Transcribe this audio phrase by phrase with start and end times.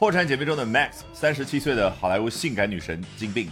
[0.00, 3.50] 破产姐妹中的 Max，三十七岁的好莱坞性感女神金病。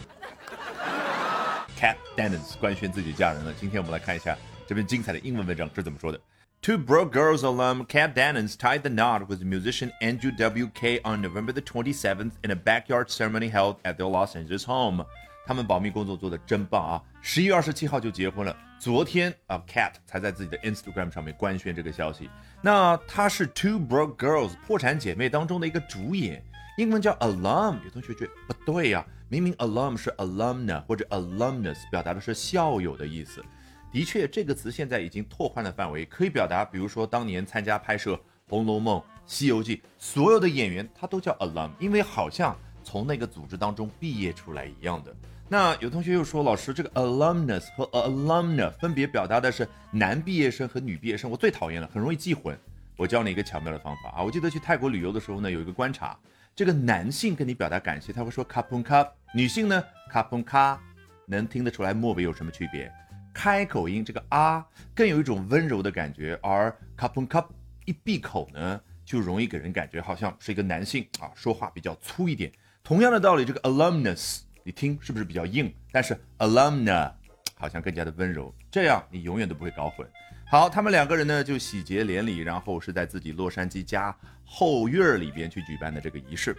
[1.78, 3.52] Cat Dennings 官宣自己嫁人了。
[3.60, 4.34] 今天我们来看一下
[4.66, 6.18] 这篇精彩的英文文章是怎么说的。
[6.62, 11.00] Two Broke Girls alum Cat Dennings tied the knot with musician Andrew W.K.
[11.04, 15.04] on November the 27th in a backyard ceremony held at their Los Angeles home.
[15.46, 17.02] 他们保密工作做的真棒啊！
[17.20, 18.56] 十一月二十七号就结婚了。
[18.78, 22.30] 昨天啊，Cat 才在自己的 Instagram 上面官宣这个消息。
[22.62, 26.40] 那她是 Two Broke Girls 破产姐妹当中的一个主演，
[26.76, 27.82] 英文叫 alum。
[27.84, 33.44] 有同学觉得不对呀，明明 alum 是 alumna 或者 alumnus，表达的是校友的意思。
[33.90, 38.14] 的确，这个词现在已经拓宽了范围，可以表达，比如说当年参加拍摄
[38.48, 42.56] 《红楼梦》《西游记》所有的演员，他都叫 alum，因为好像
[42.88, 45.14] 从那个组织当中毕业出来一样的。
[45.46, 52.58] 那有同学又说，老师，这个 alumnus 和 alumna 分别表达的是男毕业生和女毕业生，我最讨厌了，很容易记混。
[52.96, 54.22] 我教你一个巧妙的方法啊！
[54.22, 56.18] 我记得去泰国旅游的时候呢，有一个观察，
[56.56, 60.78] 这个男性跟你表达感谢，他会说 kapun ka；女性呢 kapun ka，
[61.26, 62.90] 能听得出来末尾有什么区别？
[63.34, 67.46] 开口音这个啊，更有一种温柔的感觉，而 kapun ka
[67.84, 72.50] 一闭口呢，就容易给人感觉好像是一个男性啊，说话比较粗一点。
[72.87, 74.41] 同样的道理，这个 alumnus。
[74.63, 75.73] 你听是不是比较硬？
[75.91, 77.11] 但是 alumna
[77.55, 80.07] 好像更加的温柔，这样你永远都不会搞混。
[80.49, 86.55] 好，他们两个人呢就喜结连理，然后是在自己洛杉矶家后院里边去举办的这个仪式。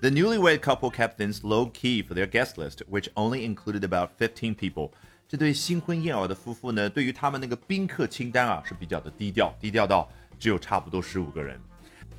[0.00, 4.10] The newlywed couple kept things low key for their guest list, which only included about
[4.16, 4.92] fifteen people.
[5.26, 11.60] 这对新婚燕尔的夫妇呢，对于他们那个宾客清单啊是比较的低调，低调到只有差不多十五个人。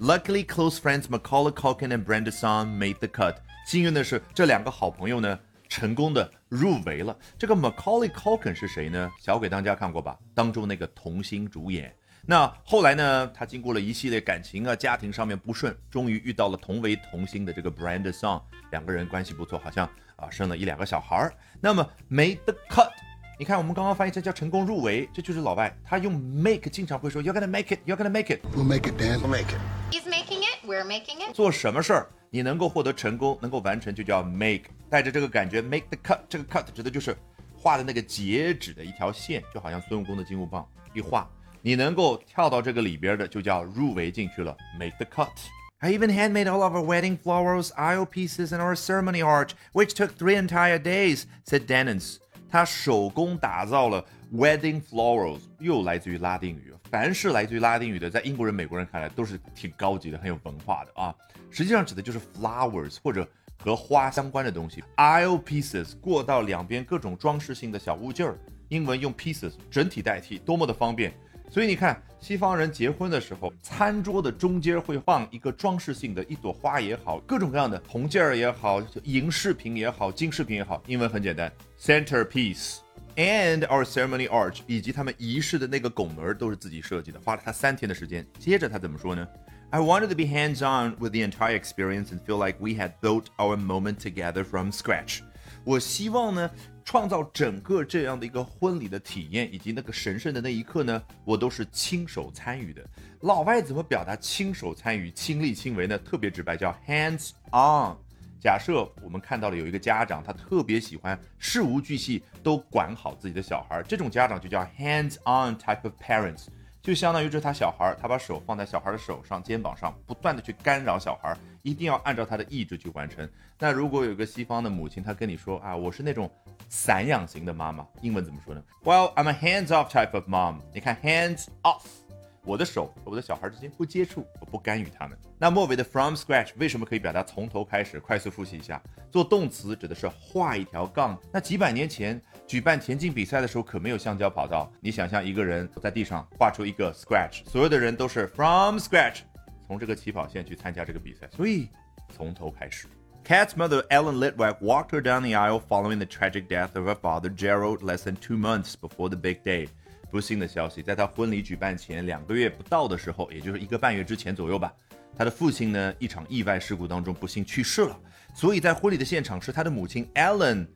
[0.01, 3.35] Luckily, close friends Macaulay Culkin and Brenda Song made the cut.
[3.64, 7.16] 幸运的是，这两个好朋友呢，成功的入围了。
[7.38, 9.10] 这个 Macaulay Culkin 是谁呢？
[9.18, 10.18] 小鬼当家看过吧？
[10.34, 11.94] 当中那个童星主演。
[12.26, 21.34] 那后来呢，他经过了一系列感情啊、家庭上面不顺，终于遇到了同为童星的这个 Brenda Song，两个人关系不错，好像啊生了一两个小孩儿。
[21.60, 22.90] 那么 made the cut，
[23.38, 29.58] 你看我们刚刚翻译成叫成功入围，这就是老外他用 make 经常会说 You're gonna make it，You're gonna make it，We'll make it, Dan，We'll make it。
[29.90, 31.34] He's making it, we're making it。
[31.34, 32.08] 做什么事儿？
[32.34, 37.16] 你能够获得成功，能够完成，就叫 make，带着这个感觉 make the cut，这个 cut 指的就是
[37.56, 41.30] 画的那个截止的一条线，就好像孙悟空的金箍棒一画，
[41.62, 45.30] 你能够跳到这个里边的就叫入围进去了，make the cut。
[45.78, 50.16] I even handmade all of our wedding flowers, aisle pieces, and our ceremony arch, which took
[50.16, 52.16] three entire days," said Dennis.
[52.54, 54.00] 他手工打造了
[54.32, 56.72] wedding flowers，又来自于拉丁语。
[56.84, 61.12] 凡是来自于拉丁语的，在英国人、美国人看来都是挺高级的、很有文化的啊。
[61.50, 63.28] 实际上指的就是 flowers 或者
[63.58, 64.84] 和花相关的东西。
[64.98, 68.38] aisle pieces 过道两边各种装饰性的小物件儿，
[68.68, 71.12] 英文用 pieces 整体代替，多么的方便。
[71.50, 80.82] 所以你看，西方人结婚的时候，餐桌的中间会放一个装饰性的一朵花也好，各种各样的铜件儿也好，银饰品也好，金饰品也好。
[80.86, 82.78] 英文很简单，centerpiece。
[83.16, 88.26] And our ceremony arch，以及他们仪式的那个拱门都是自己设计的，花了他三天的时间。
[88.40, 89.24] 接着他怎么说呢
[89.70, 93.56] ？I wanted to be hands-on with the entire experience and feel like we had built our
[93.56, 95.20] moment together from scratch。
[95.62, 96.50] 我希望呢，
[96.84, 102.84] 创造整个这样的一个婚礼的体验，以及那个神圣的那一刻呢，我都是亲手参与的。
[103.20, 105.98] 老外怎么表达亲手参与、亲力亲为呢？
[105.98, 107.96] 特别直白，叫 hands on。
[108.38, 116.48] 假设我们看到了有一个家长，他特别喜欢事无巨细都管好自己的小孩，这种家长就叫 hands-on type of parents，
[116.84, 123.26] 就相当于这是他小孩，他把手放在小孩的手上、肩膀上，不断的去干扰小孩，一定要按照他的意志去完成。
[123.58, 126.30] 那如果有个西方的母亲，她跟你说啊，我是那种
[126.68, 130.60] 散养型的妈妈，英文怎么说呢？Well, I'm a hands-off type of mom。
[130.74, 132.03] 你看 hands off。
[132.44, 135.16] 我的手和我的小孩之间不接触，我不干预他们。
[135.38, 137.98] 那末尾的 from scratch 为什么可以表达从头开始？
[137.98, 138.80] 快速复习一下，
[139.10, 141.18] 做动词指的是画一条杠。
[141.32, 149.20] 那几百年前举办田径比赛的时候可没有橡胶跑道，你想象一个人在地上画出一个 scratch，所有的人都是 from scratch，
[149.66, 151.70] 从这个起跑线去参加这个比赛，所以
[152.14, 152.86] 从头开始。
[153.24, 157.30] Cat's mother Ellen Litwack walked her down the aisle following the tragic death of her father
[157.34, 159.68] Gerald less than two months before the big day.
[160.14, 164.72] 不幸的消息，在他婚礼举办前两个月不到的时候，也就是一个半月之前左右吧，
[165.18, 167.98] 他的父亲呢一场意外事故当中不幸去世了。
[168.32, 170.68] 所以在婚礼的现场是他的母亲 Ellen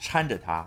[0.00, 0.66] 搀着他，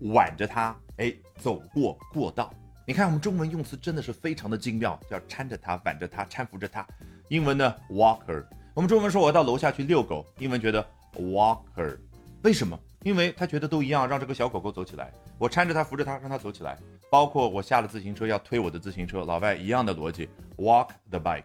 [0.00, 2.52] 挽着他，哎，走过过道。
[2.84, 6.84] 你看我们中文用词真的是非常的精妙，叫搀着他，挽着他，搀扶着他。
[7.28, 8.44] 英文呢，walker。
[8.74, 11.96] 我们中文说我要到楼下去遛狗，英文觉得 walker。
[12.42, 12.76] 为什么？
[13.04, 16.78] 因为他觉得都一样，让这个小狗狗走起来，我搀着它，扶着它，让它走起来。
[17.10, 21.42] 包括我下了自行车要推我的自行车，老外一样的逻辑，walk the bike。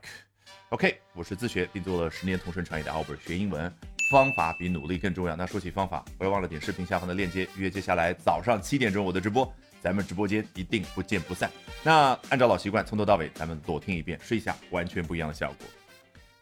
[0.69, 3.74] OK，我是自学并做了十年同声传译的 Albert，学英文
[4.12, 5.36] 方法比努力更重要。
[5.36, 9.51] 那说起方法，不要忘了点视频下方的链接，预约接下来早上七点钟我的直播，
[9.81, 11.50] 咱们直播间一定不见不散。
[11.83, 15.68] 那按照老习惯，从头到尾咱们多听一遍，试一下完全不一样的效果。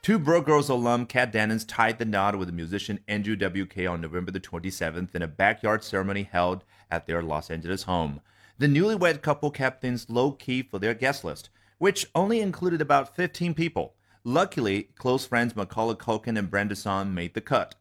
[0.05, 4.29] Two Broke Girls alum Kat Dennings tied the knot with musician Andrew WK on November
[4.29, 8.21] the 27th in a backyard ceremony held at their Los Angeles home.
[8.59, 11.49] The newlywed couple kept things low key for their guest list,
[11.79, 13.95] which only included about 15 people.
[14.23, 17.73] Luckily, close friends Macaulay Culkin and Brenda Son made the cut.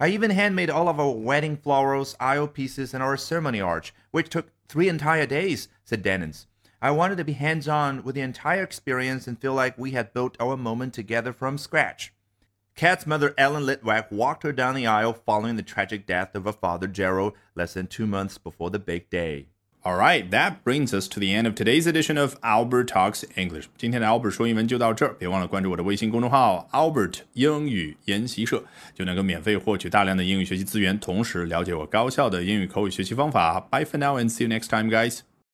[0.00, 4.30] I even handmade all of our wedding florals, aisle pieces, and our ceremony arch, which
[4.30, 6.47] took three entire days, said Dennings.
[6.81, 10.13] I wanted to be hands on with the entire experience and feel like we had
[10.13, 12.11] built our moment together from scratch.
[12.75, 16.51] Kat's mother, Ellen Litwack, walked her down the aisle following the tragic death of her
[16.51, 19.45] father, Gerald, less than two months before the big day.
[19.85, 23.67] All right, that brings us to the end of today's edition of Albert Talks English.
[23.77, 28.63] 今天的 Albert 说英文就到这儿，别忘了关注我的微信公众号 Albert 英语研习社，
[28.93, 33.59] 就能够免费获取大量的英语学习资源，同时了解我高效的英语口语学习方法。
[33.59, 35.19] Bye for now and see you next time, guys.